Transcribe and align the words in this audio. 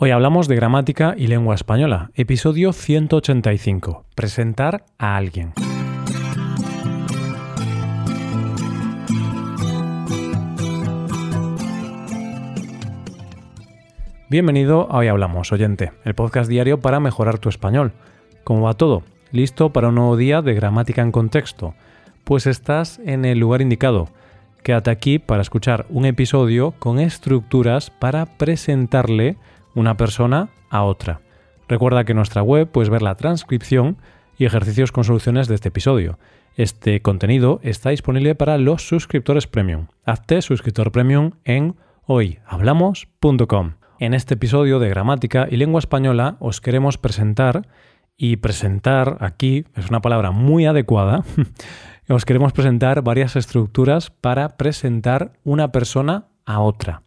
Hoy 0.00 0.12
hablamos 0.12 0.46
de 0.46 0.54
gramática 0.54 1.14
y 1.18 1.26
lengua 1.26 1.56
española, 1.56 2.12
episodio 2.14 2.72
185, 2.72 4.04
presentar 4.14 4.84
a 4.96 5.16
alguien. 5.16 5.52
Bienvenido 14.30 14.86
a 14.88 14.98
Hoy 14.98 15.08
Hablamos, 15.08 15.50
oyente, 15.50 15.90
el 16.04 16.14
podcast 16.14 16.48
diario 16.48 16.78
para 16.80 17.00
mejorar 17.00 17.40
tu 17.40 17.48
español. 17.48 17.90
¿Cómo 18.44 18.62
va 18.62 18.74
todo? 18.74 19.02
¿Listo 19.32 19.72
para 19.72 19.88
un 19.88 19.96
nuevo 19.96 20.16
día 20.16 20.42
de 20.42 20.54
gramática 20.54 21.02
en 21.02 21.10
contexto? 21.10 21.74
Pues 22.22 22.46
estás 22.46 23.00
en 23.04 23.24
el 23.24 23.40
lugar 23.40 23.62
indicado. 23.62 24.06
Quédate 24.62 24.92
aquí 24.92 25.18
para 25.18 25.42
escuchar 25.42 25.86
un 25.88 26.04
episodio 26.04 26.70
con 26.78 27.00
estructuras 27.00 27.90
para 27.90 28.26
presentarle 28.26 29.36
una 29.78 29.96
persona 29.96 30.48
a 30.70 30.82
otra. 30.82 31.20
Recuerda 31.68 32.04
que 32.04 32.12
en 32.12 32.16
nuestra 32.16 32.42
web 32.42 32.68
puedes 32.68 32.90
ver 32.90 33.02
la 33.02 33.14
transcripción 33.14 33.96
y 34.36 34.44
ejercicios 34.44 34.90
con 34.90 35.04
soluciones 35.04 35.46
de 35.46 35.54
este 35.54 35.68
episodio. 35.68 36.18
Este 36.56 37.00
contenido 37.00 37.60
está 37.62 37.90
disponible 37.90 38.34
para 38.34 38.58
los 38.58 38.88
suscriptores 38.88 39.46
premium. 39.46 39.86
Hazte 40.04 40.42
suscriptor 40.42 40.90
premium 40.90 41.32
en 41.44 41.76
hoyhablamos.com. 42.06 43.74
En 44.00 44.14
este 44.14 44.34
episodio 44.34 44.80
de 44.80 44.88
gramática 44.88 45.46
y 45.48 45.56
lengua 45.56 45.78
española 45.78 46.36
os 46.40 46.60
queremos 46.60 46.98
presentar, 46.98 47.68
y 48.16 48.36
presentar 48.36 49.18
aquí 49.20 49.64
es 49.76 49.88
una 49.90 50.00
palabra 50.00 50.32
muy 50.32 50.66
adecuada, 50.66 51.22
os 52.08 52.24
queremos 52.24 52.52
presentar 52.52 53.02
varias 53.02 53.36
estructuras 53.36 54.10
para 54.10 54.56
presentar 54.56 55.34
una 55.44 55.70
persona 55.70 56.26
a 56.44 56.60
otra. 56.60 57.02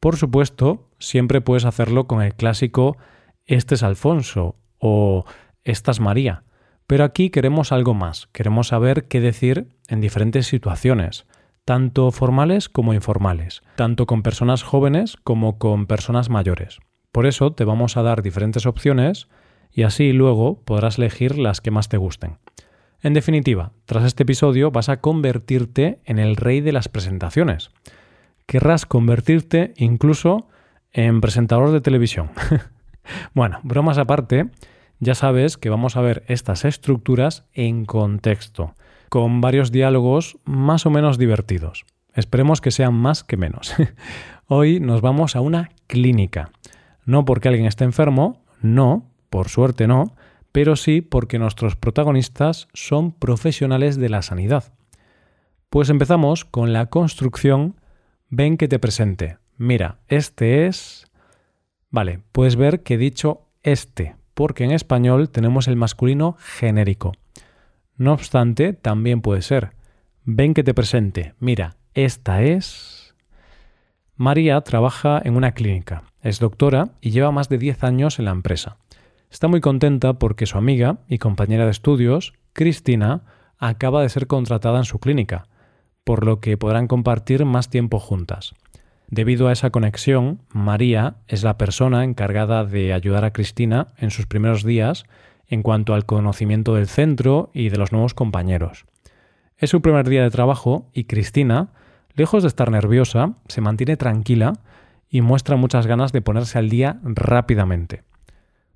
Por 0.00 0.16
supuesto, 0.16 0.88
siempre 0.98 1.42
puedes 1.42 1.66
hacerlo 1.66 2.06
con 2.06 2.22
el 2.22 2.34
clásico 2.34 2.96
este 3.44 3.74
es 3.74 3.82
Alfonso 3.82 4.56
o 4.78 5.24
esta 5.62 5.90
es 5.90 6.00
María. 6.00 6.44
Pero 6.86 7.04
aquí 7.04 7.30
queremos 7.30 7.70
algo 7.70 7.94
más, 7.94 8.28
queremos 8.32 8.68
saber 8.68 9.08
qué 9.08 9.20
decir 9.20 9.68
en 9.88 10.00
diferentes 10.00 10.46
situaciones, 10.46 11.26
tanto 11.64 12.10
formales 12.12 12.68
como 12.68 12.94
informales, 12.94 13.62
tanto 13.76 14.06
con 14.06 14.22
personas 14.22 14.62
jóvenes 14.62 15.16
como 15.22 15.58
con 15.58 15.86
personas 15.86 16.30
mayores. 16.30 16.78
Por 17.12 17.26
eso 17.26 17.52
te 17.52 17.64
vamos 17.64 17.96
a 17.96 18.02
dar 18.02 18.22
diferentes 18.22 18.66
opciones 18.66 19.28
y 19.70 19.82
así 19.82 20.12
luego 20.12 20.62
podrás 20.62 20.98
elegir 20.98 21.38
las 21.38 21.60
que 21.60 21.70
más 21.70 21.88
te 21.88 21.96
gusten. 21.96 22.38
En 23.02 23.14
definitiva, 23.14 23.72
tras 23.84 24.04
este 24.04 24.22
episodio 24.22 24.70
vas 24.70 24.88
a 24.88 25.00
convertirte 25.00 26.00
en 26.04 26.18
el 26.18 26.36
rey 26.36 26.60
de 26.60 26.72
las 26.72 26.88
presentaciones 26.88 27.70
querrás 28.50 28.84
convertirte 28.84 29.74
incluso 29.76 30.48
en 30.92 31.20
presentador 31.20 31.70
de 31.70 31.80
televisión. 31.80 32.30
bueno, 33.32 33.60
bromas 33.62 33.96
aparte, 33.96 34.50
ya 34.98 35.14
sabes 35.14 35.56
que 35.56 35.70
vamos 35.70 35.96
a 35.96 36.00
ver 36.00 36.24
estas 36.26 36.64
estructuras 36.64 37.44
en 37.54 37.84
contexto, 37.84 38.74
con 39.08 39.40
varios 39.40 39.70
diálogos 39.70 40.36
más 40.46 40.84
o 40.84 40.90
menos 40.90 41.16
divertidos. 41.16 41.84
Esperemos 42.12 42.60
que 42.60 42.72
sean 42.72 42.92
más 42.92 43.22
que 43.22 43.36
menos. 43.36 43.72
Hoy 44.48 44.80
nos 44.80 45.00
vamos 45.00 45.36
a 45.36 45.40
una 45.42 45.70
clínica. 45.86 46.50
No 47.04 47.24
porque 47.24 47.46
alguien 47.46 47.66
esté 47.66 47.84
enfermo, 47.84 48.42
no, 48.60 49.06
por 49.30 49.48
suerte 49.48 49.86
no, 49.86 50.16
pero 50.50 50.74
sí 50.74 51.02
porque 51.02 51.38
nuestros 51.38 51.76
protagonistas 51.76 52.66
son 52.74 53.12
profesionales 53.12 53.96
de 53.96 54.08
la 54.08 54.22
sanidad. 54.22 54.72
Pues 55.68 55.88
empezamos 55.88 56.44
con 56.44 56.72
la 56.72 56.86
construcción 56.86 57.76
ven 58.30 58.56
que 58.56 58.68
te 58.68 58.78
presente. 58.78 59.38
Mira, 59.58 59.98
este 60.08 60.66
es... 60.66 61.06
Vale, 61.90 62.20
puedes 62.32 62.56
ver 62.56 62.82
que 62.82 62.94
he 62.94 62.98
dicho 62.98 63.48
este, 63.62 64.14
porque 64.34 64.64
en 64.64 64.70
español 64.70 65.28
tenemos 65.28 65.68
el 65.68 65.76
masculino 65.76 66.36
genérico. 66.38 67.12
No 67.96 68.12
obstante, 68.12 68.72
también 68.72 69.20
puede 69.20 69.42
ser. 69.42 69.72
Ven 70.24 70.54
que 70.54 70.62
te 70.62 70.72
presente. 70.72 71.34
Mira, 71.40 71.76
esta 71.92 72.42
es... 72.42 73.14
María 74.14 74.60
trabaja 74.60 75.20
en 75.24 75.34
una 75.34 75.52
clínica, 75.52 76.04
es 76.22 76.38
doctora 76.38 76.92
y 77.00 77.10
lleva 77.10 77.32
más 77.32 77.48
de 77.48 77.58
10 77.58 77.84
años 77.84 78.18
en 78.18 78.26
la 78.26 78.30
empresa. 78.30 78.76
Está 79.30 79.48
muy 79.48 79.60
contenta 79.60 80.14
porque 80.14 80.46
su 80.46 80.58
amiga 80.58 80.98
y 81.08 81.18
compañera 81.18 81.64
de 81.64 81.70
estudios, 81.70 82.34
Cristina, 82.52 83.22
acaba 83.58 84.02
de 84.02 84.08
ser 84.10 84.26
contratada 84.26 84.78
en 84.78 84.84
su 84.84 84.98
clínica 84.98 85.46
por 86.04 86.24
lo 86.24 86.40
que 86.40 86.56
podrán 86.56 86.86
compartir 86.86 87.44
más 87.44 87.70
tiempo 87.70 87.98
juntas. 87.98 88.54
Debido 89.08 89.48
a 89.48 89.52
esa 89.52 89.70
conexión, 89.70 90.40
María 90.50 91.16
es 91.26 91.42
la 91.42 91.58
persona 91.58 92.04
encargada 92.04 92.64
de 92.64 92.92
ayudar 92.92 93.24
a 93.24 93.32
Cristina 93.32 93.88
en 93.98 94.10
sus 94.10 94.26
primeros 94.26 94.64
días 94.64 95.04
en 95.48 95.62
cuanto 95.62 95.94
al 95.94 96.06
conocimiento 96.06 96.76
del 96.76 96.86
centro 96.86 97.50
y 97.52 97.70
de 97.70 97.76
los 97.76 97.90
nuevos 97.90 98.14
compañeros. 98.14 98.86
Es 99.58 99.70
su 99.70 99.82
primer 99.82 100.08
día 100.08 100.22
de 100.22 100.30
trabajo 100.30 100.88
y 100.94 101.04
Cristina, 101.04 101.70
lejos 102.14 102.44
de 102.44 102.48
estar 102.48 102.70
nerviosa, 102.70 103.34
se 103.48 103.60
mantiene 103.60 103.96
tranquila 103.96 104.54
y 105.10 105.22
muestra 105.22 105.56
muchas 105.56 105.88
ganas 105.88 106.12
de 106.12 106.22
ponerse 106.22 106.58
al 106.58 106.68
día 106.68 107.00
rápidamente. 107.02 108.04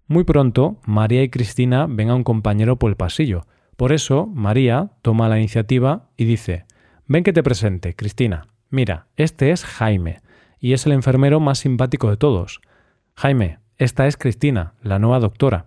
Muy 0.09 0.25
pronto, 0.25 0.81
María 0.85 1.23
y 1.23 1.31
Cristina 1.31 1.87
ven 1.89 2.11
a 2.11 2.15
un 2.15 2.25
compañero 2.25 2.77
por 2.77 2.91
el 2.91 2.97
pasillo. 2.97 3.47
Por 3.77 3.93
eso, 3.93 4.27
María 4.27 4.91
toma 5.01 5.29
la 5.29 5.39
iniciativa 5.39 6.09
y 6.17 6.25
dice, 6.25 6.67
Ven 7.07 7.23
que 7.23 7.33
te 7.33 7.43
presente, 7.43 7.95
Cristina. 7.95 8.49
Mira, 8.71 9.07
este 9.17 9.51
es 9.51 9.65
Jaime, 9.65 10.21
y 10.59 10.73
es 10.73 10.87
el 10.87 10.93
enfermero 10.93 11.39
más 11.39 11.59
simpático 11.59 12.09
de 12.09 12.17
todos. 12.17 12.61
Jaime, 13.15 13.59
esta 13.77 14.07
es 14.07 14.17
Cristina, 14.17 14.75
la 14.83 14.99
nueva 14.99 15.21
doctora. 15.21 15.67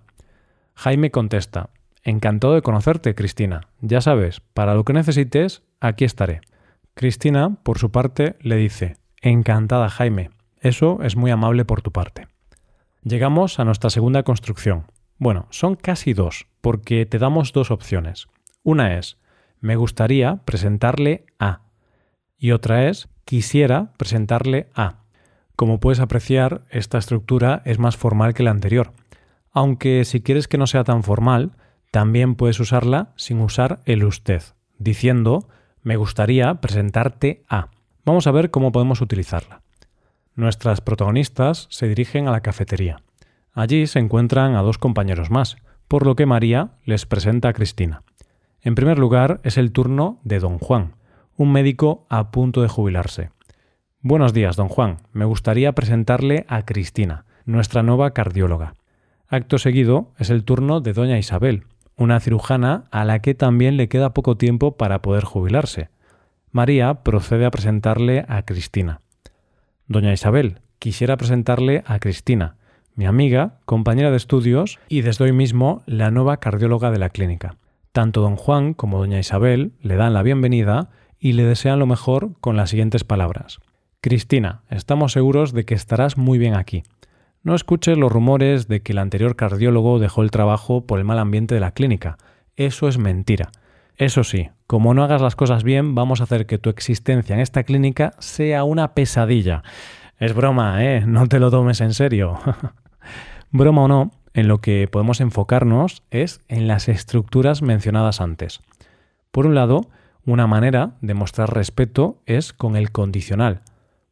Jaime 0.74 1.12
contesta, 1.12 1.70
Encantado 2.04 2.54
de 2.54 2.62
conocerte, 2.62 3.16
Cristina. 3.16 3.68
Ya 3.82 4.00
sabes, 4.00 4.40
para 4.54 4.74
lo 4.74 4.86
que 4.86 4.94
necesites, 4.94 5.62
aquí 5.82 6.06
estaré. 6.06 6.40
Cristina, 6.94 7.58
por 7.64 7.80
su 7.80 7.92
parte, 7.92 8.38
le 8.40 8.56
dice, 8.56 8.96
Encantada, 9.22 9.90
Jaime. 9.90 10.32
Eso 10.62 11.00
es 11.04 11.18
muy 11.18 11.32
amable 11.32 11.66
por 11.66 11.82
tu 11.82 11.92
parte. 11.92 12.28
Llegamos 13.04 13.60
a 13.60 13.66
nuestra 13.66 13.90
segunda 13.90 14.24
construcción. 14.24 14.86
Bueno, 15.18 15.48
son 15.50 15.76
casi 15.76 16.14
dos, 16.14 16.48
porque 16.62 17.06
te 17.06 17.20
damos 17.20 17.52
dos 17.52 17.72
opciones. 17.72 18.28
Una 18.64 18.98
es, 18.98 19.18
me 19.60 19.76
gustaría 19.76 20.38
presentarle 20.46 21.26
a. 21.40 21.62
Y 22.38 22.52
otra 22.52 22.88
es, 22.88 23.10
quisiera 23.26 23.94
presentarle 23.98 24.70
a. 24.76 25.04
Como 25.56 25.80
puedes 25.80 26.00
apreciar, 26.00 26.66
esta 26.70 26.98
estructura 26.98 27.62
es 27.66 27.80
más 27.80 27.98
formal 27.98 28.34
que 28.34 28.44
la 28.44 28.52
anterior. 28.52 28.94
Aunque 29.52 30.06
si 30.06 30.22
quieres 30.22 30.48
que 30.48 30.58
no 30.58 30.68
sea 30.68 30.84
tan 30.84 31.04
formal, 31.04 31.52
también 31.92 32.36
puedes 32.36 32.60
usarla 32.60 33.14
sin 33.16 33.42
usar 33.42 33.80
el 33.86 34.04
usted, 34.04 34.44
diciendo 34.78 35.48
me 35.82 35.96
gustaría 35.96 36.54
presentarte 36.56 37.44
a. 37.50 37.70
Vamos 38.06 38.28
a 38.28 38.32
ver 38.32 38.52
cómo 38.52 38.72
podemos 38.72 39.02
utilizarla. 39.02 39.62
Nuestras 40.36 40.82
protagonistas 40.82 41.68
se 41.72 41.88
dirigen 41.88 42.28
a 42.28 42.32
la 42.32 42.42
cafetería. 42.42 43.02
Allí 43.54 43.88
se 43.88 44.00
encuentran 44.00 44.56
a 44.56 44.62
dos 44.62 44.78
compañeros 44.78 45.32
más, 45.32 45.58
por 45.88 46.06
lo 46.06 46.16
que 46.16 46.28
María 46.28 46.72
les 46.86 47.06
presenta 47.06 47.50
a 47.50 47.54
Cristina. 47.54 48.04
En 48.62 48.76
primer 48.76 48.98
lugar, 48.98 49.40
es 49.44 49.58
el 49.58 49.72
turno 49.72 50.20
de 50.24 50.40
don 50.40 50.58
Juan, 50.58 50.96
un 51.36 51.52
médico 51.52 52.06
a 52.10 52.32
punto 52.32 52.62
de 52.62 52.68
jubilarse. 52.68 53.30
Buenos 54.02 54.34
días, 54.34 54.56
don 54.56 54.68
Juan. 54.68 54.98
Me 55.14 55.26
gustaría 55.26 55.74
presentarle 55.74 56.46
a 56.48 56.64
Cristina, 56.66 57.26
nuestra 57.46 57.84
nueva 57.84 58.12
cardióloga. 58.12 58.76
Acto 59.28 59.58
seguido 59.58 60.14
es 60.18 60.30
el 60.30 60.44
turno 60.44 60.82
de 60.82 60.94
doña 60.94 61.20
Isabel, 61.20 61.66
una 61.96 62.20
cirujana 62.20 62.86
a 62.92 63.06
la 63.06 63.20
que 63.20 63.36
también 63.36 63.78
le 63.78 63.90
queda 63.90 64.14
poco 64.14 64.38
tiempo 64.38 64.78
para 64.78 65.02
poder 65.02 65.24
jubilarse. 65.24 65.90
María 66.52 67.04
procede 67.04 67.46
a 67.46 67.52
presentarle 67.52 68.26
a 68.28 68.44
Cristina. 68.44 69.02
Doña 69.88 70.14
Isabel, 70.14 70.62
quisiera 70.80 71.18
presentarle 71.18 71.84
a 71.86 72.00
Cristina, 72.00 72.56
mi 72.96 73.06
amiga, 73.06 73.60
compañera 73.66 74.10
de 74.10 74.18
estudios 74.18 74.80
y 74.90 75.02
desde 75.02 75.26
hoy 75.26 75.32
mismo 75.32 75.84
la 75.86 76.10
nueva 76.10 76.38
cardióloga 76.38 76.90
de 76.90 76.98
la 76.98 77.10
clínica. 77.10 77.58
Tanto 77.98 78.22
don 78.22 78.36
Juan 78.36 78.76
como 78.76 79.00
doña 79.00 79.18
Isabel 79.18 79.72
le 79.82 79.96
dan 79.96 80.14
la 80.14 80.22
bienvenida 80.22 80.92
y 81.18 81.34
le 81.34 81.46
desean 81.46 81.80
lo 81.80 81.88
mejor 81.88 82.40
con 82.42 82.56
las 82.56 82.70
siguientes 82.70 83.04
palabras. 83.04 83.58
Cristina, 84.02 84.62
estamos 84.70 85.14
seguros 85.14 85.52
de 85.52 85.66
que 85.66 85.74
estarás 85.74 86.16
muy 86.16 86.38
bien 86.38 86.54
aquí. 86.54 86.84
No 87.42 87.56
escuches 87.56 87.98
los 87.98 88.12
rumores 88.12 88.68
de 88.68 88.84
que 88.84 88.92
el 88.92 89.00
anterior 89.00 89.36
cardiólogo 89.36 89.98
dejó 89.98 90.22
el 90.22 90.30
trabajo 90.30 90.86
por 90.86 91.00
el 91.00 91.06
mal 91.06 91.18
ambiente 91.18 91.56
de 91.56 91.60
la 91.60 91.72
clínica. 91.72 92.20
Eso 92.56 92.88
es 92.88 93.00
mentira. 93.00 93.50
Eso 93.96 94.24
sí, 94.24 94.52
como 94.68 94.94
no 94.94 95.04
hagas 95.04 95.24
las 95.24 95.36
cosas 95.36 95.64
bien, 95.64 95.96
vamos 95.96 96.22
a 96.22 96.26
hacer 96.26 96.46
que 96.46 96.60
tu 96.60 96.70
existencia 96.70 97.34
en 97.34 97.42
esta 97.42 97.64
clínica 97.64 98.14
sea 98.20 98.64
una 98.64 98.94
pesadilla. 98.94 99.64
Es 100.20 100.36
broma, 100.36 100.86
¿eh? 100.86 101.04
No 101.08 101.26
te 101.26 101.40
lo 101.40 101.50
tomes 101.50 101.82
en 101.82 101.96
serio. 101.96 102.38
broma 103.50 103.86
o 103.86 103.88
no, 103.88 104.12
en 104.38 104.48
lo 104.48 104.62
que 104.62 104.88
podemos 104.88 105.20
enfocarnos 105.20 106.04
es 106.12 106.42
en 106.48 106.68
las 106.68 106.90
estructuras 106.90 107.64
mencionadas 107.64 108.22
antes. 108.22 108.62
Por 109.32 109.48
un 109.48 109.56
lado, 109.56 109.90
una 110.26 110.46
manera 110.46 110.92
de 111.02 111.16
mostrar 111.16 111.56
respeto 111.56 112.22
es 112.28 112.54
con 112.54 112.76
el 112.76 112.92
condicional. 112.92 113.62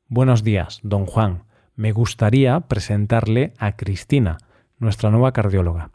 Buenos 0.07 0.43
días, 0.43 0.79
don 0.81 1.05
Juan. 1.05 1.43
Me 1.75 1.91
gustaría 1.91 2.59
presentarle 2.61 3.53
a 3.59 3.75
Cristina, 3.75 4.39
nuestra 4.79 5.11
nueva 5.11 5.31
cardióloga. 5.31 5.91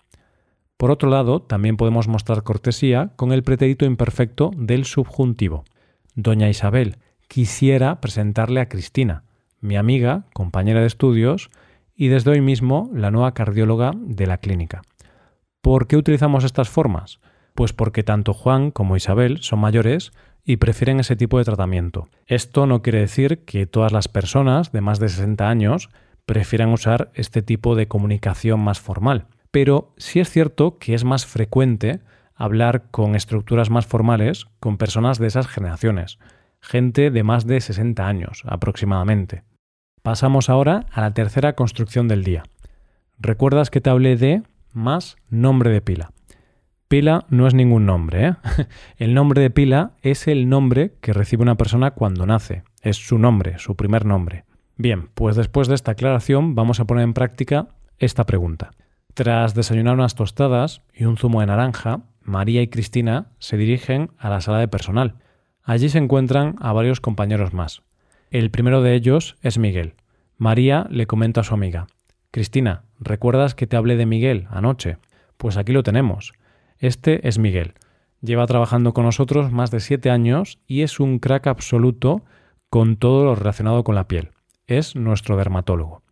Por 0.77 0.93
otro 0.93 1.11
lado, 1.11 1.43
también 1.43 1.77
podemos 1.77 2.06
mostrar 2.06 2.44
cortesía 2.44 3.11
con 3.17 3.32
el 3.32 3.43
pretérito 3.43 3.85
imperfecto 3.85 4.53
del 4.56 4.85
subjuntivo. 4.85 5.65
Doña 6.15 6.49
Isabel, 6.49 6.99
quisiera 7.27 8.00
presentarle 8.00 8.61
a 8.61 8.69
Cristina, 8.69 9.25
mi 9.61 9.77
amiga, 9.77 10.27
compañera 10.35 10.82
de 10.82 10.87
estudios 10.87 11.50
y 12.00 12.08
desde 12.08 12.31
hoy 12.31 12.41
mismo 12.41 12.88
la 12.94 13.11
nueva 13.11 13.35
cardióloga 13.35 13.93
de 13.94 14.26
la 14.26 14.38
clínica. 14.38 14.81
¿Por 15.61 15.87
qué 15.87 15.99
utilizamos 15.99 16.44
estas 16.44 16.70
formas? 16.70 17.20
Pues 17.55 17.75
porque 17.75 18.02
tanto 18.02 18.32
Juan 18.32 18.70
como 18.70 18.97
Isabel 18.97 19.43
son 19.43 19.58
mayores 19.58 20.11
y 20.43 20.56
prefieren 20.56 20.99
ese 20.99 21.14
tipo 21.14 21.37
de 21.37 21.44
tratamiento. 21.44 22.08
Esto 22.26 22.67
no 22.67 22.81
quiere 22.81 23.00
decir 23.00 23.44
que 23.44 23.67
todas 23.67 23.93
las 23.93 24.08
personas 24.08 24.73
de 24.73 24.81
más 24.81 24.99
de 24.99 25.11
60 25.11 25.47
años 25.47 25.91
prefieran 26.25 26.73
usar 26.73 27.11
este 27.12 27.43
tipo 27.43 27.76
de 27.76 27.87
comunicación 27.87 28.61
más 28.61 28.81
formal. 28.81 29.26
Pero 29.50 29.93
sí 29.99 30.20
es 30.20 30.31
cierto 30.31 30.79
que 30.79 30.94
es 30.94 31.05
más 31.05 31.26
frecuente 31.26 32.00
hablar 32.35 32.85
con 32.91 33.14
estructuras 33.14 33.69
más 33.69 33.85
formales 33.85 34.46
con 34.58 34.79
personas 34.79 35.19
de 35.19 35.26
esas 35.26 35.49
generaciones, 35.49 36.19
gente 36.62 37.11
de 37.11 37.23
más 37.25 37.46
de 37.46 37.61
60 37.61 38.08
años 38.08 38.43
aproximadamente. 38.46 39.50
Pasamos 40.02 40.49
ahora 40.49 40.87
a 40.93 41.02
la 41.02 41.12
tercera 41.12 41.55
construcción 41.55 42.08
del 42.08 42.25
día. 42.25 42.43
¿Recuerdas 43.19 43.70
que 43.70 43.82
te 43.82 43.91
hablé 43.91 44.17
de 44.17 44.43
más 44.73 45.17
nombre 45.29 45.70
de 45.70 45.82
pila? 45.82 46.12
Pila 46.88 47.26
no 47.29 47.47
es 47.47 47.52
ningún 47.52 47.85
nombre. 47.85 48.29
¿eh? 48.29 48.35
El 48.97 49.12
nombre 49.12 49.43
de 49.43 49.50
pila 49.50 49.93
es 50.02 50.26
el 50.26 50.49
nombre 50.49 50.94
que 51.00 51.12
recibe 51.12 51.43
una 51.43 51.56
persona 51.56 51.93
cuando 51.93 52.26
nace. 52.26 52.64
Es 52.81 52.97
su 52.97 53.19
nombre, 53.19 53.58
su 53.58 53.76
primer 53.76 54.06
nombre. 54.06 54.44
Bien, 54.76 55.08
pues 55.14 55.37
después 55.37 55.69
de 55.69 55.75
esta 55.75 55.93
aclaración 55.93 56.55
vamos 56.55 56.81
a 56.81 56.87
poner 56.87 57.05
en 57.05 57.12
práctica 57.12 57.69
esta 57.99 58.25
pregunta. 58.25 58.70
Tras 59.14 59.55
desayunar 59.55 59.94
unas 59.94 60.14
tostadas 60.14 60.82
y 60.94 61.05
un 61.05 61.19
zumo 61.19 61.41
de 61.41 61.46
naranja, 61.46 62.00
María 62.23 62.62
y 62.62 62.69
Cristina 62.69 63.26
se 63.38 63.58
dirigen 63.58 64.11
a 64.19 64.31
la 64.31 64.41
sala 64.41 64.58
de 64.58 64.69
personal. 64.69 65.17
Allí 65.62 65.91
se 65.91 65.99
encuentran 65.99 66.56
a 66.58 66.73
varios 66.73 67.00
compañeros 67.00 67.53
más. 67.53 67.82
El 68.31 68.53
primero 68.53 68.81
de 68.81 68.94
ellos 68.94 69.37
es 69.43 69.59
Miguel. 69.59 69.94
María 70.38 70.87
le 70.88 71.09
comenta 71.09 71.41
a 71.41 71.44
su 71.44 71.53
amiga, 71.53 71.88
Cristina, 72.31 72.85
¿recuerdas 73.00 73.56
que 73.56 73.67
te 73.67 73.77
hablé 73.77 73.97
de 73.97 74.06
Miguel 74.06 74.47
anoche? 74.50 74.99
Pues 75.37 75.56
aquí 75.56 75.73
lo 75.73 75.82
tenemos. 75.82 76.32
Este 76.79 77.27
es 77.27 77.41
Miguel. 77.41 77.75
Lleva 78.21 78.47
trabajando 78.47 78.94
con 78.94 79.05
nosotros 79.05 79.50
más 79.50 79.73
de 79.73 79.81
siete 79.81 80.11
años 80.11 80.61
y 80.69 80.82
es 80.82 81.00
un 81.00 81.19
crack 81.19 81.49
absoluto 81.49 82.23
con 82.69 82.97
todo 82.97 83.25
lo 83.25 83.35
relacionado 83.35 83.82
con 83.82 83.97
la 83.97 84.06
piel. 84.06 84.31
Es 84.69 84.94
nuestro 84.94 85.37
dermatólogo. 85.37 86.05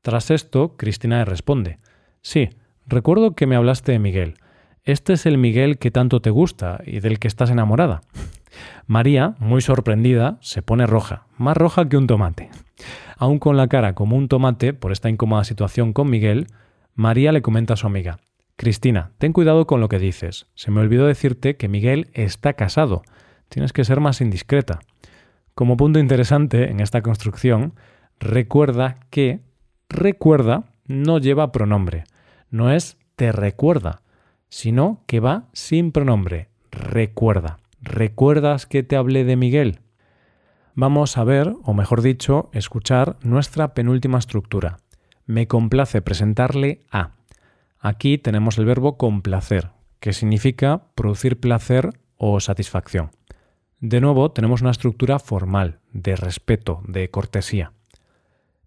Tras 0.00 0.32
esto, 0.32 0.76
Cristina 0.76 1.18
le 1.18 1.26
responde, 1.26 1.78
Sí, 2.22 2.50
recuerdo 2.88 3.36
que 3.36 3.46
me 3.46 3.54
hablaste 3.54 3.92
de 3.92 4.00
Miguel. 4.00 4.34
Este 4.82 5.12
es 5.12 5.26
el 5.26 5.38
Miguel 5.38 5.78
que 5.78 5.92
tanto 5.92 6.20
te 6.20 6.30
gusta 6.30 6.80
y 6.84 6.98
del 6.98 7.20
que 7.20 7.28
estás 7.28 7.50
enamorada. 7.50 8.00
María, 8.86 9.34
muy 9.38 9.60
sorprendida, 9.60 10.38
se 10.40 10.62
pone 10.62 10.86
roja, 10.86 11.26
más 11.38 11.56
roja 11.56 11.88
que 11.88 11.96
un 11.96 12.06
tomate. 12.06 12.50
Aún 13.16 13.38
con 13.38 13.56
la 13.56 13.68
cara 13.68 13.94
como 13.94 14.16
un 14.16 14.28
tomate 14.28 14.72
por 14.74 14.92
esta 14.92 15.08
incómoda 15.08 15.44
situación 15.44 15.92
con 15.92 16.10
Miguel, 16.10 16.46
María 16.94 17.32
le 17.32 17.42
comenta 17.42 17.74
a 17.74 17.76
su 17.76 17.86
amiga, 17.86 18.18
Cristina, 18.56 19.10
ten 19.18 19.32
cuidado 19.32 19.66
con 19.66 19.80
lo 19.80 19.88
que 19.88 19.98
dices. 19.98 20.46
Se 20.54 20.70
me 20.70 20.80
olvidó 20.80 21.06
decirte 21.06 21.56
que 21.56 21.68
Miguel 21.68 22.10
está 22.12 22.52
casado. 22.52 23.02
Tienes 23.48 23.72
que 23.72 23.84
ser 23.84 24.00
más 24.00 24.20
indiscreta. 24.20 24.80
Como 25.54 25.76
punto 25.76 25.98
interesante 25.98 26.70
en 26.70 26.80
esta 26.80 27.02
construcción, 27.02 27.74
recuerda 28.20 28.98
que 29.10 29.40
recuerda 29.88 30.64
no 30.86 31.18
lleva 31.18 31.52
pronombre. 31.52 32.04
No 32.50 32.70
es 32.70 32.98
te 33.16 33.32
recuerda, 33.32 34.02
sino 34.48 35.02
que 35.06 35.20
va 35.20 35.48
sin 35.52 35.92
pronombre. 35.92 36.48
Recuerda. 36.70 37.58
¿Recuerdas 37.82 38.66
que 38.66 38.84
te 38.84 38.94
hablé 38.94 39.24
de 39.24 39.34
Miguel? 39.34 39.80
Vamos 40.74 41.18
a 41.18 41.24
ver, 41.24 41.56
o 41.64 41.74
mejor 41.74 42.00
dicho, 42.00 42.48
escuchar 42.52 43.16
nuestra 43.22 43.74
penúltima 43.74 44.18
estructura. 44.18 44.78
Me 45.26 45.48
complace 45.48 46.00
presentarle 46.00 46.82
a. 46.92 47.16
Aquí 47.80 48.18
tenemos 48.18 48.56
el 48.58 48.66
verbo 48.66 48.96
complacer, 48.96 49.70
que 49.98 50.12
significa 50.12 50.84
producir 50.94 51.40
placer 51.40 51.90
o 52.16 52.38
satisfacción. 52.38 53.10
De 53.80 54.00
nuevo, 54.00 54.30
tenemos 54.30 54.60
una 54.60 54.70
estructura 54.70 55.18
formal, 55.18 55.80
de 55.92 56.14
respeto, 56.14 56.82
de 56.86 57.10
cortesía. 57.10 57.72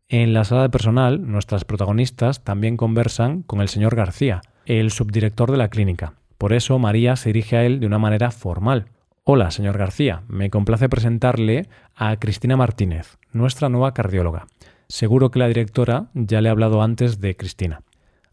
En 0.10 0.34
la 0.34 0.44
sala 0.44 0.64
de 0.64 0.70
personal, 0.70 1.26
nuestras 1.26 1.64
protagonistas 1.64 2.44
también 2.44 2.76
conversan 2.76 3.44
con 3.44 3.62
el 3.62 3.70
señor 3.70 3.96
García, 3.96 4.42
el 4.66 4.92
subdirector 4.92 5.52
de 5.52 5.58
la 5.58 5.70
clínica. 5.70 6.16
Por 6.38 6.52
eso 6.52 6.78
María 6.80 7.16
se 7.16 7.30
dirige 7.30 7.56
a 7.56 7.64
él 7.64 7.80
de 7.80 7.88
una 7.88 7.98
manera 7.98 8.30
formal, 8.30 8.88
Hola, 9.28 9.50
señor 9.50 9.80
García. 9.80 10.22
Me 10.28 10.52
complace 10.52 10.88
presentarle 10.88 11.68
a 11.96 12.16
Cristina 12.18 12.58
Martínez, 12.58 13.18
nuestra 13.32 13.70
nueva 13.70 13.92
cardióloga. 13.92 14.46
Seguro 14.88 15.32
que 15.32 15.40
la 15.40 15.48
directora 15.48 16.12
ya 16.14 16.42
le 16.42 16.50
ha 16.50 16.52
hablado 16.52 16.84
antes 16.84 17.20
de 17.20 17.36
Cristina. 17.36 17.82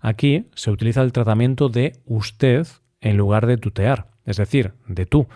Aquí 0.01 0.51
se 0.55 0.71
utiliza 0.71 1.01
el 1.01 1.13
tratamiento 1.13 1.71
de 1.71 1.95
usted 2.05 2.67
en 3.01 3.17
lugar 3.17 3.47
de 3.47 3.57
tutear, 3.57 4.09
es 4.27 4.37
decir, 4.37 4.75
de 4.87 5.07
tú, 5.07 5.29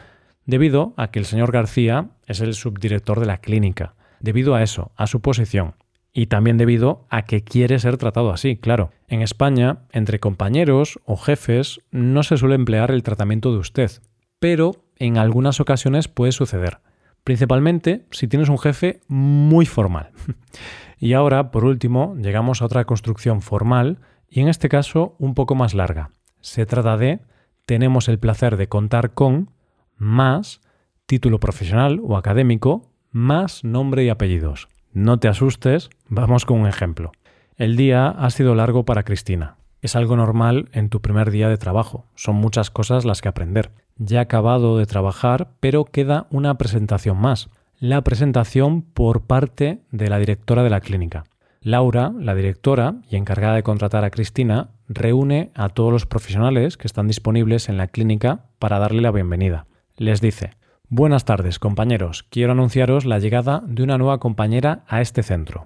debido 0.45 0.93
a 0.99 1.11
que 1.11 1.21
el 1.21 1.25
señor 1.25 1.53
García 1.53 2.11
es 2.27 2.41
el 2.41 2.53
subdirector 2.53 3.19
de 3.19 3.27
la 3.27 3.39
clínica, 3.39 3.95
debido 4.21 4.55
a 4.55 4.63
eso, 4.63 4.93
a 4.95 5.07
su 5.07 5.23
posición, 5.23 5.75
y 6.13 6.27
también 6.27 6.59
debido 6.59 7.07
a 7.09 7.23
que 7.23 7.45
quiere 7.45 7.79
ser 7.79 7.97
tratado 7.97 8.31
así, 8.31 8.59
claro. 8.59 8.91
En 9.09 9.23
España, 9.23 9.87
entre 9.91 10.21
compañeros 10.21 11.01
o 11.07 11.17
jefes, 11.17 11.81
no 11.91 12.25
se 12.25 12.37
suele 12.37 12.57
emplear 12.57 12.91
el 12.91 13.03
tratamiento 13.03 13.53
de 13.53 13.59
usted, 13.59 13.91
pero 14.39 14.86
en 14.99 15.19
algunas 15.19 15.61
ocasiones 15.61 16.09
puede 16.09 16.33
suceder, 16.33 16.79
principalmente 17.25 18.07
si 18.11 18.29
tienes 18.29 18.49
un 18.49 18.59
jefe 18.59 19.01
muy 19.09 19.67
formal. 19.67 20.11
y 20.99 21.13
ahora, 21.13 21.51
por 21.51 21.65
último, 21.65 22.15
llegamos 22.17 22.63
a 22.63 22.67
otra 22.67 22.85
construcción 22.85 23.43
formal 23.43 23.99
y 24.29 24.41
en 24.41 24.49
este 24.49 24.69
caso 24.69 25.17
un 25.19 25.35
poco 25.35 25.55
más 25.55 25.75
larga. 25.75 26.11
Se 26.41 26.67
trata 26.67 26.97
de 26.97 27.21
tenemos 27.65 28.09
el 28.09 28.19
placer 28.19 28.57
de 28.57 28.69
contar 28.69 29.13
con 29.13 29.51
más 29.97 30.61
título 31.07 31.41
profesional 31.41 32.01
o 32.03 32.17
académico 32.17 32.93
más 33.11 33.65
nombre 33.65 34.05
y 34.05 34.09
apellidos. 34.09 34.69
No 34.93 35.19
te 35.19 35.29
asustes, 35.29 35.91
vamos 36.09 36.45
con 36.45 36.61
un 36.61 36.67
ejemplo. 36.67 37.13
El 37.57 37.77
día 37.77 38.09
ha 38.09 38.31
sido 38.31 38.55
largo 38.55 38.85
para 38.85 39.03
Cristina. 39.03 39.57
Es 39.83 39.97
algo 39.97 40.17
normal 40.17 40.69
en 40.73 40.89
tu 40.89 41.01
primer 41.01 41.31
día 41.31 41.49
de 41.49 41.59
trabajo. 41.59 42.07
Son 42.15 42.37
muchas 42.37 42.71
cosas 42.71 43.05
las 43.05 43.21
que 43.21 43.29
aprender 43.29 43.73
ya 43.99 44.21
acabado 44.21 44.79
de 44.79 44.87
trabajar, 44.87 45.49
pero 45.61 45.85
queda 45.85 46.27
una 46.31 46.59
presentación 46.59 47.19
más. 47.19 47.49
La 47.79 48.03
presentación 48.03 48.83
por 48.83 49.23
parte 49.23 49.81
de 49.91 50.09
la 50.09 50.19
directora 50.19 50.63
de 50.63 50.71
la 50.71 50.81
clínica. 50.81 51.25
Laura, 51.61 52.13
la 52.19 52.35
directora 52.35 52.97
y 53.11 53.17
encargada 53.17 53.57
de 53.57 53.63
contratar 53.63 54.05
a 54.05 54.11
Cristina, 54.11 54.71
reúne 54.89 55.51
a 55.55 55.69
todos 55.69 55.93
los 55.93 56.07
profesionales 56.07 56.77
que 56.77 56.87
están 56.87 57.09
disponibles 57.09 57.69
en 57.69 57.77
la 57.77 57.89
clínica 57.89 58.45
para 58.59 58.79
darle 58.79 59.03
la 59.03 59.11
bienvenida. 59.11 59.67
Les 59.97 60.21
dice, 60.21 60.53
Buenas 60.89 61.25
tardes, 61.25 61.59
compañeros. 61.59 62.25
Quiero 62.31 62.53
anunciaros 62.53 63.05
la 63.05 63.19
llegada 63.19 63.63
de 63.67 63.83
una 63.83 63.99
nueva 63.99 64.19
compañera 64.19 64.85
a 64.87 65.01
este 65.01 65.25
centro. 65.25 65.65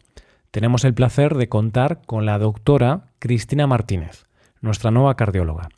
Tenemos 0.50 0.84
el 0.84 0.94
placer 0.94 1.36
de 1.36 1.48
contar 1.48 2.00
con 2.06 2.26
la 2.26 2.36
doctora 2.38 3.12
Cristina 3.20 3.68
Martínez, 3.68 4.26
nuestra 4.60 4.90
nueva 4.90 5.14
cardióloga. 5.14 5.68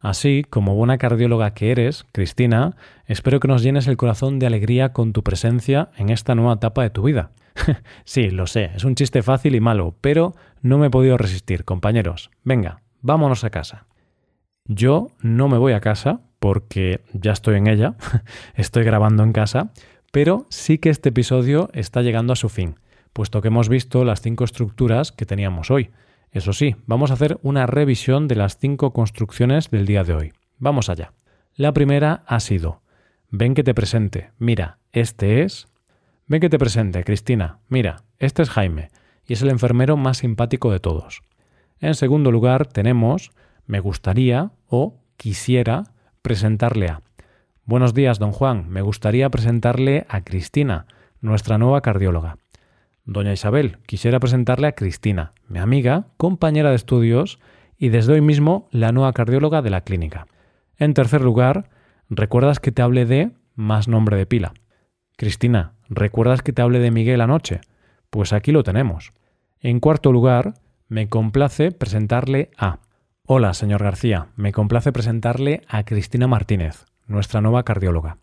Así, 0.00 0.42
como 0.48 0.74
buena 0.74 0.96
cardióloga 0.96 1.52
que 1.52 1.70
eres, 1.70 2.06
Cristina, 2.12 2.74
espero 3.06 3.40
que 3.40 3.48
nos 3.48 3.62
llenes 3.62 3.86
el 3.88 3.98
corazón 3.98 4.38
de 4.38 4.46
alegría 4.46 4.94
con 4.94 5.12
tu 5.12 5.22
presencia 5.22 5.90
en 5.98 6.08
esta 6.08 6.34
nueva 6.34 6.54
etapa 6.54 6.82
de 6.82 6.88
tu 6.88 7.02
vida. 7.02 7.32
sí, 8.04 8.30
lo 8.30 8.46
sé, 8.46 8.70
es 8.74 8.84
un 8.84 8.94
chiste 8.94 9.22
fácil 9.22 9.54
y 9.54 9.60
malo, 9.60 9.96
pero 10.00 10.34
no 10.62 10.78
me 10.78 10.86
he 10.86 10.90
podido 10.90 11.18
resistir, 11.18 11.66
compañeros. 11.66 12.30
Venga, 12.42 12.80
vámonos 13.02 13.44
a 13.44 13.50
casa. 13.50 13.84
Yo 14.64 15.08
no 15.20 15.48
me 15.48 15.58
voy 15.58 15.74
a 15.74 15.80
casa 15.80 16.20
porque 16.38 17.02
ya 17.12 17.32
estoy 17.32 17.56
en 17.56 17.66
ella, 17.66 17.96
estoy 18.54 18.84
grabando 18.84 19.24
en 19.24 19.32
casa, 19.32 19.72
pero 20.10 20.46
sí 20.48 20.78
que 20.78 20.88
este 20.88 21.10
episodio 21.10 21.68
está 21.74 22.00
llegando 22.00 22.32
a 22.32 22.36
su 22.36 22.48
fin, 22.48 22.76
puesto 23.12 23.40
que 23.40 23.48
hemos 23.48 23.68
visto 23.68 24.04
las 24.04 24.20
cinco 24.20 24.44
estructuras 24.44 25.12
que 25.12 25.26
teníamos 25.26 25.70
hoy. 25.70 25.90
Eso 26.30 26.52
sí, 26.52 26.76
vamos 26.86 27.10
a 27.10 27.14
hacer 27.14 27.38
una 27.42 27.66
revisión 27.66 28.26
de 28.26 28.36
las 28.36 28.56
cinco 28.56 28.92
construcciones 28.92 29.70
del 29.70 29.86
día 29.86 30.02
de 30.04 30.14
hoy. 30.14 30.32
Vamos 30.58 30.88
allá. 30.88 31.12
La 31.54 31.72
primera 31.72 32.24
ha 32.26 32.40
sido, 32.40 32.80
ven 33.30 33.54
que 33.54 33.64
te 33.64 33.74
presente, 33.74 34.30
mira, 34.38 34.78
este 34.92 35.42
es... 35.42 35.66
Ven 36.26 36.40
que 36.40 36.48
te 36.48 36.58
presente, 36.58 37.04
Cristina, 37.04 37.58
mira, 37.68 38.04
este 38.18 38.42
es 38.42 38.48
Jaime, 38.48 38.88
y 39.26 39.34
es 39.34 39.42
el 39.42 39.50
enfermero 39.50 39.98
más 39.98 40.18
simpático 40.18 40.70
de 40.70 40.80
todos. 40.80 41.20
En 41.80 41.94
segundo 41.94 42.30
lugar 42.30 42.66
tenemos, 42.66 43.32
me 43.66 43.80
gustaría 43.80 44.52
o 44.66 45.00
quisiera 45.18 45.92
presentarle 46.22 46.88
a... 46.88 47.02
Buenos 47.66 47.92
días, 47.92 48.18
don 48.18 48.32
Juan, 48.32 48.70
me 48.70 48.80
gustaría 48.80 49.28
presentarle 49.28 50.06
a 50.08 50.22
Cristina, 50.22 50.86
nuestra 51.20 51.58
nueva 51.58 51.82
cardióloga. 51.82 52.38
Doña 53.04 53.32
Isabel, 53.32 53.78
quisiera 53.86 54.20
presentarle 54.20 54.68
a 54.68 54.72
Cristina, 54.72 55.32
mi 55.48 55.58
amiga, 55.58 56.06
compañera 56.16 56.70
de 56.70 56.76
estudios 56.76 57.40
y 57.76 57.88
desde 57.88 58.12
hoy 58.12 58.20
mismo 58.20 58.68
la 58.70 58.92
nueva 58.92 59.12
cardióloga 59.12 59.60
de 59.60 59.70
la 59.70 59.80
clínica. 59.80 60.28
En 60.76 60.94
tercer 60.94 61.20
lugar, 61.20 61.68
¿recuerdas 62.08 62.60
que 62.60 62.70
te 62.70 62.80
hablé 62.80 63.04
de 63.04 63.32
más 63.56 63.88
nombre 63.88 64.16
de 64.16 64.26
pila? 64.26 64.52
Cristina, 65.16 65.72
¿recuerdas 65.88 66.42
que 66.42 66.52
te 66.52 66.62
hablé 66.62 66.78
de 66.78 66.92
Miguel 66.92 67.20
anoche? 67.20 67.60
Pues 68.08 68.32
aquí 68.32 68.52
lo 68.52 68.62
tenemos. 68.62 69.12
En 69.58 69.80
cuarto 69.80 70.12
lugar, 70.12 70.54
me 70.86 71.08
complace 71.08 71.72
presentarle 71.72 72.50
a... 72.56 72.78
Hola, 73.26 73.52
señor 73.54 73.82
García, 73.82 74.28
me 74.36 74.52
complace 74.52 74.92
presentarle 74.92 75.62
a 75.66 75.82
Cristina 75.82 76.28
Martínez, 76.28 76.86
nuestra 77.08 77.40
nueva 77.40 77.64
cardióloga. 77.64 78.18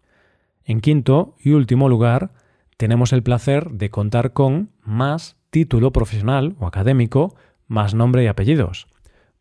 En 0.64 0.80
quinto 0.80 1.36
y 1.44 1.52
último 1.52 1.90
lugar, 1.90 2.32
tenemos 2.80 3.12
el 3.12 3.24
placer 3.24 3.72
de 3.72 3.90
contar 3.90 4.32
con 4.32 4.70
más 4.86 5.36
título 5.50 5.92
profesional 5.92 6.56
o 6.60 6.66
académico, 6.66 7.36
más 7.68 7.94
nombre 7.94 8.24
y 8.24 8.28
apellidos. 8.28 8.88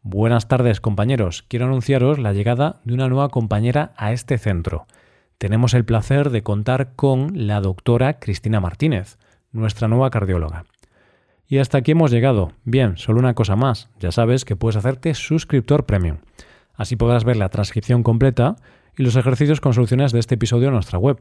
Buenas 0.02 0.49
tardes 0.49 0.80
compañeros, 0.80 1.45
quiero 1.47 1.66
anunciaros 1.66 2.18
la 2.18 2.33
llegada 2.33 2.80
de 2.83 2.95
una 2.95 3.09
nueva 3.09 3.28
compañera 3.28 3.92
a 3.97 4.11
este 4.12 4.38
centro. 4.38 4.88
Tenemos 5.38 5.75
el 5.75 5.85
placer 5.85 6.30
de 6.30 6.42
contar 6.42 6.97
con 6.97 7.47
la 7.47 7.61
doctora 7.61 8.18
Cristina 8.18 8.59
Martínez, 8.59 9.18
nuestra 9.52 9.87
nueva 9.87 10.11
cardióloga. 10.11 10.64
Y 11.47 11.59
hasta 11.59 11.78
aquí 11.78 11.92
hemos 11.92 12.11
llegado. 12.11 12.50
Bien, 12.64 12.97
solo 12.97 13.21
una 13.21 13.35
cosa 13.35 13.54
más. 13.54 13.88
Ya 14.00 14.11
sabes 14.11 14.45
que 14.45 14.57
puedes 14.57 14.75
hacerte 14.75 15.14
suscriptor 15.14 15.87
premium. 15.87 16.16
Así 16.75 16.97
podrás 16.97 17.23
ver 17.23 17.37
la 17.37 17.50
transcripción 17.50 18.02
completa 18.02 18.57
y 18.97 19.04
los 19.04 19.14
ejercicios 19.14 19.61
con 19.61 19.75
soluciones 19.75 20.11
de 20.11 20.18
este 20.18 20.35
episodio 20.35 20.66
en 20.66 20.75
nuestra 20.75 20.99
web 20.99 21.21